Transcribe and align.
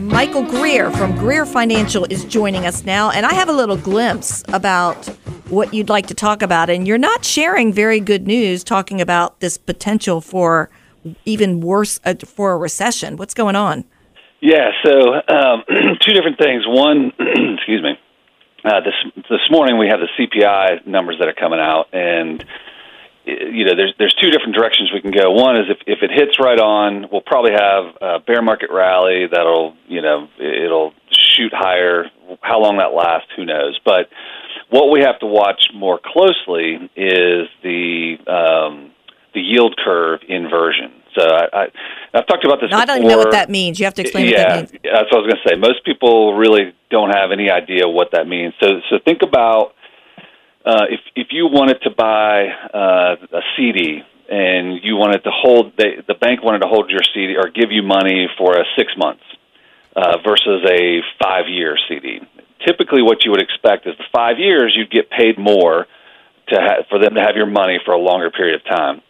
Michael 0.00 0.44
Greer 0.44 0.90
from 0.90 1.16
Greer 1.16 1.44
Financial 1.44 2.06
is 2.06 2.24
joining 2.24 2.64
us 2.64 2.84
now, 2.84 3.10
and 3.10 3.26
I 3.26 3.34
have 3.34 3.48
a 3.48 3.52
little 3.52 3.76
glimpse 3.76 4.42
about 4.48 5.06
what 5.50 5.74
you'd 5.74 5.90
like 5.90 6.06
to 6.06 6.14
talk 6.14 6.40
about. 6.40 6.70
And 6.70 6.86
you're 6.88 6.96
not 6.96 7.24
sharing 7.24 7.72
very 7.72 8.00
good 8.00 8.26
news 8.26 8.64
talking 8.64 9.00
about 9.02 9.40
this 9.40 9.58
potential 9.58 10.20
for 10.20 10.70
even 11.24 11.60
worse 11.60 12.00
uh, 12.04 12.14
for 12.24 12.52
a 12.52 12.56
recession. 12.56 13.16
What's 13.16 13.34
going 13.34 13.56
on? 13.56 13.84
Yeah, 14.40 14.70
so 14.82 15.14
um, 15.28 15.64
two 16.00 16.12
different 16.14 16.38
things. 16.38 16.64
One, 16.66 17.12
excuse 17.18 17.82
me, 17.82 17.98
uh, 18.64 18.80
this 18.80 18.94
this 19.28 19.50
morning 19.50 19.76
we 19.76 19.88
have 19.88 20.00
the 20.00 20.08
CPI 20.18 20.86
numbers 20.86 21.16
that 21.18 21.28
are 21.28 21.34
coming 21.34 21.60
out, 21.60 21.88
and 21.92 22.44
you 23.24 23.64
know, 23.64 23.74
there's 23.76 23.94
there's 23.98 24.14
two 24.14 24.30
different 24.30 24.54
directions 24.54 24.90
we 24.92 25.00
can 25.00 25.12
go. 25.12 25.30
One 25.30 25.56
is 25.56 25.66
if 25.68 25.78
if 25.86 26.02
it 26.02 26.10
hits 26.10 26.38
right 26.40 26.58
on, 26.58 27.06
we'll 27.10 27.20
probably 27.20 27.52
have 27.52 27.84
a 28.00 28.18
bear 28.18 28.42
market 28.42 28.70
rally 28.70 29.26
that'll 29.30 29.74
you 29.86 30.02
know 30.02 30.28
it'll 30.38 30.92
shoot 31.10 31.52
higher. 31.54 32.10
How 32.40 32.60
long 32.60 32.78
that 32.78 32.94
lasts, 32.94 33.28
who 33.36 33.44
knows? 33.44 33.78
But 33.84 34.08
what 34.70 34.90
we 34.90 35.00
have 35.00 35.18
to 35.20 35.26
watch 35.26 35.68
more 35.74 36.00
closely 36.02 36.90
is 36.96 37.48
the 37.62 38.16
um, 38.26 38.90
the 39.34 39.40
yield 39.40 39.76
curve 39.82 40.20
inversion. 40.28 40.92
So 41.16 41.24
I, 41.24 41.46
I 41.52 41.66
I've 42.14 42.26
talked 42.26 42.44
about 42.44 42.60
this. 42.60 42.70
No, 42.70 42.78
I 42.78 42.86
don't 42.86 43.06
know 43.06 43.18
what 43.18 43.32
that 43.32 43.50
means. 43.50 43.78
You 43.78 43.84
have 43.84 43.94
to 43.94 44.02
explain 44.02 44.28
yeah, 44.28 44.38
what 44.38 44.48
that 44.48 44.72
means. 44.72 44.82
that's 44.82 45.12
what 45.12 45.14
I 45.14 45.20
was 45.20 45.32
going 45.32 45.42
to 45.42 45.48
say. 45.48 45.56
Most 45.56 45.84
people 45.84 46.34
really 46.34 46.74
don't 46.90 47.10
have 47.10 47.30
any 47.30 47.50
idea 47.50 47.86
what 47.86 48.10
that 48.12 48.26
means. 48.26 48.54
So 48.60 48.80
so 48.90 48.98
think 49.04 49.22
about 49.22 49.74
uh, 50.64 50.86
if 50.90 51.00
if 51.16 51.28
you 51.30 51.46
wanted 51.46 51.80
to 51.82 51.90
buy 51.90 52.46
uh, 52.46 53.16
a 53.32 53.40
CD 53.56 54.02
and 54.28 54.82
you 54.82 54.96
wanted 54.96 55.24
to 55.24 55.30
hold 55.30 55.72
they, 55.76 55.96
the 56.06 56.14
bank 56.14 56.42
wanted 56.42 56.60
to 56.60 56.68
hold 56.68 56.90
your 56.90 57.02
CD 57.14 57.36
or 57.36 57.50
give 57.50 57.72
you 57.72 57.82
money 57.82 58.28
for 58.38 58.56
a 58.56 58.64
six 58.76 58.92
months 58.96 59.22
uh, 59.96 60.18
versus 60.24 60.62
a 60.68 61.00
five 61.22 61.48
year 61.48 61.76
CD. 61.88 62.20
Typically, 62.66 63.02
what 63.02 63.24
you 63.24 63.32
would 63.32 63.42
expect 63.42 63.86
is 63.86 63.96
the 63.98 64.04
five 64.12 64.38
years 64.38 64.74
you'd 64.76 64.90
get 64.90 65.10
paid 65.10 65.36
more 65.38 65.86
to 66.48 66.56
ha- 66.60 66.82
for 66.88 66.98
them 66.98 67.14
to 67.14 67.20
have 67.20 67.34
your 67.34 67.46
money 67.46 67.80
for 67.84 67.92
a 67.92 67.98
longer 67.98 68.30
period 68.30 68.54
of 68.54 68.64
time. 68.64 69.02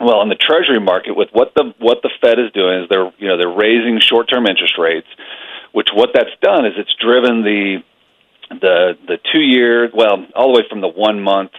Well, 0.00 0.22
in 0.22 0.28
the 0.28 0.36
Treasury 0.36 0.80
market, 0.80 1.16
with 1.16 1.28
what 1.32 1.52
the 1.54 1.74
what 1.78 2.02
the 2.02 2.10
Fed 2.22 2.38
is 2.38 2.52
doing 2.52 2.84
is 2.84 2.88
they're 2.88 3.12
you 3.18 3.28
know 3.28 3.36
they're 3.36 3.54
raising 3.54 4.00
short 4.00 4.30
term 4.30 4.46
interest 4.46 4.78
rates, 4.78 5.08
which 5.72 5.88
what 5.92 6.10
that's 6.14 6.34
done 6.40 6.64
is 6.64 6.74
it's 6.78 6.94
driven 6.94 7.42
the 7.42 7.82
the 8.50 8.98
the 9.06 9.18
two 9.32 9.40
year, 9.40 9.90
well, 9.94 10.26
all 10.34 10.52
the 10.52 10.60
way 10.60 10.66
from 10.68 10.80
the 10.80 10.88
one 10.88 11.20
month, 11.20 11.52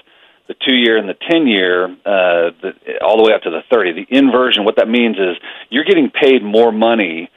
the 0.47 0.56
two 0.67 0.75
year, 0.75 0.97
and 0.97 1.08
the 1.08 1.17
ten 1.30 1.47
year, 1.47 1.86
uh, 2.06 2.52
the, 2.61 2.73
all 3.02 3.17
the 3.17 3.23
way 3.23 3.34
up 3.34 3.42
to 3.44 3.50
the 3.50 3.61
thirty. 3.72 3.94
The 3.94 4.17
inversion, 4.17 4.66
what 4.66 4.75
that 4.75 4.89
means 4.89 5.17
is 5.17 5.38
you're 5.69 5.86
getting 5.86 6.09
paid 6.09 6.44
more 6.44 6.72
money 6.72 7.30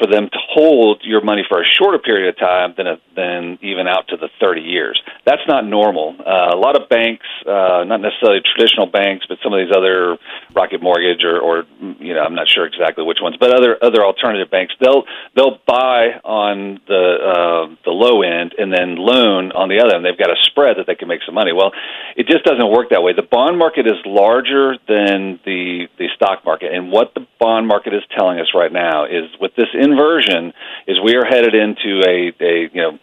for 0.00 0.06
them 0.10 0.28
to 0.32 0.38
hold 0.48 1.02
your 1.04 1.20
money 1.20 1.42
for 1.46 1.60
a 1.60 1.64
shorter 1.64 1.98
period 1.98 2.32
of 2.32 2.38
time 2.38 2.72
than 2.76 2.86
a, 2.86 2.96
than 3.14 3.58
even 3.60 3.86
out 3.86 4.08
to 4.08 4.16
the 4.16 4.28
30 4.40 4.62
years. 4.62 5.00
That's 5.26 5.42
not 5.46 5.66
normal. 5.66 6.16
Uh, 6.18 6.56
a 6.56 6.56
lot 6.56 6.80
of 6.80 6.88
banks, 6.88 7.26
uh, 7.46 7.84
not 7.84 8.00
necessarily 8.00 8.40
traditional 8.40 8.86
banks, 8.86 9.26
but 9.28 9.36
some 9.44 9.52
of 9.52 9.60
these 9.60 9.74
other 9.76 10.16
Rocket 10.54 10.82
Mortgage 10.82 11.22
or, 11.22 11.38
or 11.38 11.64
you 12.00 12.14
know, 12.14 12.22
I'm 12.22 12.34
not 12.34 12.48
sure 12.48 12.64
exactly 12.64 13.04
which 13.04 13.18
ones, 13.20 13.36
but 13.38 13.52
other 13.52 13.76
other 13.82 14.02
alternative 14.02 14.50
banks, 14.50 14.74
they'll 14.80 15.04
they'll 15.36 15.60
buy 15.66 16.16
on 16.24 16.80
the 16.88 17.04
uh, 17.20 17.74
the 17.84 17.92
low 17.92 18.22
end 18.22 18.54
and 18.56 18.72
then 18.72 18.96
loan 18.96 19.52
on 19.52 19.68
the 19.68 19.80
other 19.84 19.96
end. 19.96 20.04
They've 20.04 20.16
got 20.16 20.30
a 20.30 20.40
spread 20.48 20.78
that 20.78 20.86
they 20.86 20.94
can 20.94 21.08
make 21.08 21.20
some 21.26 21.34
money. 21.34 21.52
Well, 21.52 21.72
it 22.16 22.26
just 22.26 22.44
doesn't 22.44 22.70
work 22.70 22.90
that 22.90 23.02
way. 23.02 23.12
The 23.12 23.28
bond 23.28 23.58
market 23.58 23.86
is 23.86 24.00
larger 24.06 24.76
than 24.88 25.40
the 25.44 25.88
the 25.98 26.08
stock 26.16 26.44
market, 26.44 26.72
and 26.72 26.90
what 26.90 27.12
the 27.14 27.26
bond 27.38 27.68
market 27.68 27.92
is 27.92 28.02
telling 28.16 28.40
us 28.40 28.48
right 28.54 28.72
now 28.72 29.04
is 29.04 29.28
with 29.40 29.54
this 29.56 29.68
in 29.74 29.89
inversion 29.90 30.52
is 30.86 31.00
we 31.00 31.14
are 31.16 31.24
headed 31.24 31.54
into 31.54 32.02
a, 32.06 32.32
a 32.40 32.70
you 32.72 32.82
know 32.82 32.98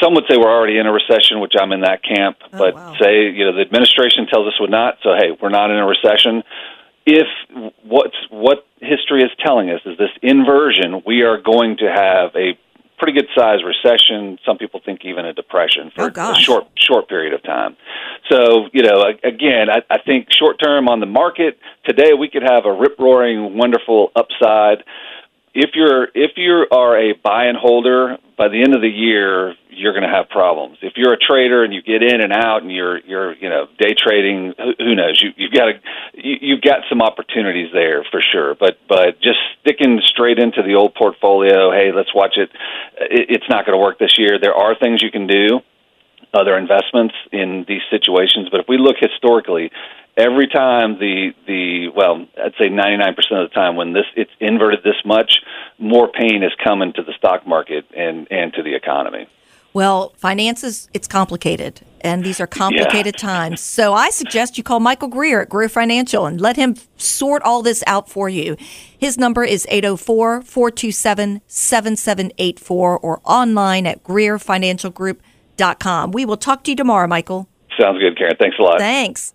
some 0.00 0.14
would 0.14 0.24
say 0.28 0.36
we're 0.36 0.50
already 0.50 0.78
in 0.78 0.86
a 0.86 0.92
recession, 0.92 1.40
which 1.40 1.52
I'm 1.58 1.72
in 1.72 1.80
that 1.82 2.02
camp. 2.02 2.38
Oh, 2.44 2.58
but 2.58 2.74
wow. 2.74 2.96
say 3.00 3.30
you 3.30 3.44
know 3.44 3.54
the 3.54 3.62
administration 3.62 4.26
tells 4.26 4.46
us 4.46 4.54
we're 4.60 4.68
not, 4.68 4.98
so 5.02 5.10
hey, 5.16 5.36
we're 5.40 5.50
not 5.50 5.70
in 5.70 5.76
a 5.76 5.86
recession. 5.86 6.42
If 7.04 7.28
what's 7.84 8.16
what 8.30 8.66
history 8.80 9.22
is 9.22 9.30
telling 9.44 9.70
us 9.70 9.80
is 9.84 9.96
this 9.98 10.10
inversion, 10.22 11.02
we 11.06 11.22
are 11.22 11.40
going 11.40 11.76
to 11.78 11.86
have 11.86 12.34
a 12.34 12.58
pretty 12.98 13.12
good 13.12 13.28
sized 13.36 13.62
recession. 13.64 14.38
Some 14.44 14.58
people 14.58 14.80
think 14.84 15.04
even 15.04 15.26
a 15.26 15.32
depression 15.32 15.92
for 15.94 16.04
Oh, 16.16 16.32
a 16.32 16.34
short 16.34 16.66
short 16.76 17.08
period 17.08 17.34
of 17.34 17.42
time. 17.42 17.76
So 18.30 18.68
you 18.72 18.82
know, 18.82 19.04
again, 19.22 19.70
I, 19.70 19.82
I 19.90 19.98
think 20.02 20.32
short 20.32 20.58
term 20.58 20.88
on 20.88 21.00
the 21.00 21.06
market 21.06 21.58
today 21.84 22.12
we 22.18 22.28
could 22.28 22.42
have 22.42 22.64
a 22.64 22.72
rip 22.72 22.98
roaring, 22.98 23.56
wonderful 23.56 24.10
upside 24.16 24.82
if 25.56 25.70
you're 25.74 26.04
if 26.14 26.32
you 26.36 26.66
are 26.70 26.98
a 26.98 27.14
buy 27.14 27.46
and 27.46 27.56
holder, 27.56 28.18
by 28.36 28.48
the 28.48 28.60
end 28.60 28.74
of 28.74 28.82
the 28.82 28.92
year 28.92 29.54
you're 29.70 29.92
going 29.92 30.04
to 30.04 30.14
have 30.14 30.28
problems. 30.28 30.76
If 30.82 30.94
you're 30.96 31.14
a 31.14 31.18
trader 31.18 31.64
and 31.64 31.72
you 31.72 31.82
get 31.82 32.02
in 32.02 32.20
and 32.20 32.32
out 32.32 32.62
and 32.62 32.70
you're 32.70 32.98
you're 32.98 33.34
you 33.34 33.48
know 33.48 33.66
day 33.78 33.94
trading, 33.96 34.52
who, 34.78 34.94
knows? 34.94 35.20
You 35.22 35.30
you've 35.36 35.52
got 35.52 35.66
to 35.66 35.72
you, 36.12 36.36
you've 36.42 36.60
got 36.60 36.80
some 36.90 37.00
opportunities 37.00 37.72
there 37.72 38.04
for 38.10 38.20
sure. 38.20 38.54
But 38.54 38.78
but 38.86 39.20
just 39.22 39.38
sticking 39.60 40.00
straight 40.04 40.38
into 40.38 40.62
the 40.62 40.74
old 40.74 40.94
portfolio, 40.94 41.72
hey, 41.72 41.90
let's 41.90 42.14
watch 42.14 42.36
it. 42.36 42.50
it 43.00 43.26
it's 43.30 43.48
not 43.48 43.64
going 43.64 43.76
to 43.76 43.82
work 43.82 43.98
this 43.98 44.18
year. 44.18 44.38
There 44.38 44.54
are 44.54 44.76
things 44.78 45.02
you 45.02 45.10
can 45.10 45.26
do 45.26 45.60
other 46.34 46.58
investments 46.58 47.14
in 47.32 47.64
these 47.66 47.82
situations. 47.88 48.48
But 48.50 48.60
if 48.60 48.66
we 48.68 48.76
look 48.76 48.96
historically, 49.00 49.70
every 50.16 50.48
time 50.48 50.98
the 50.98 51.32
the 51.46 51.88
well, 51.94 52.26
I'd 52.42 52.54
say 52.58 52.68
99% 52.68 53.10
of 53.32 53.50
the 53.50 53.54
time 53.54 53.76
when 53.76 53.92
this 53.92 54.06
it's 54.16 54.30
inverted 54.40 54.80
this 54.82 54.96
much, 55.04 55.38
more 55.78 56.10
pain 56.10 56.42
is 56.42 56.52
coming 56.62 56.94
to 56.94 57.02
the 57.02 57.12
stock 57.16 57.46
market 57.46 57.84
and 57.96 58.26
and 58.30 58.52
to 58.54 58.62
the 58.62 58.74
economy. 58.74 59.28
Well, 59.72 60.14
finances, 60.16 60.88
it's 60.94 61.06
complicated, 61.06 61.82
and 62.00 62.24
these 62.24 62.40
are 62.40 62.46
complicated 62.46 63.18
times. 63.18 63.60
So 63.60 63.92
I 63.92 64.08
suggest 64.08 64.56
you 64.56 64.64
call 64.64 64.80
Michael 64.80 65.08
Greer 65.08 65.42
at 65.42 65.50
Greer 65.50 65.68
Financial 65.68 66.24
and 66.24 66.40
let 66.40 66.56
him 66.56 66.76
sort 66.96 67.42
all 67.42 67.60
this 67.60 67.84
out 67.86 68.08
for 68.08 68.30
you. 68.30 68.56
His 68.96 69.18
number 69.18 69.44
is 69.44 69.66
804 69.68 70.40
427 70.40 71.42
7784 71.46 72.98
or 72.98 73.20
online 73.24 73.86
at 73.86 74.02
GreerFinancialGroup.com. 74.02 76.12
We 76.12 76.24
will 76.24 76.38
talk 76.38 76.64
to 76.64 76.70
you 76.70 76.76
tomorrow, 76.76 77.06
Michael. 77.06 77.46
Sounds 77.78 77.98
good, 77.98 78.16
Karen. 78.16 78.36
Thanks 78.38 78.56
a 78.58 78.62
lot. 78.62 78.78
Thanks. 78.78 79.34